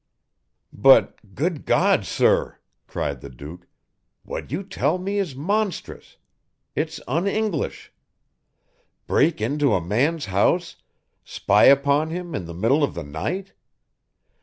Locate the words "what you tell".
4.23-4.97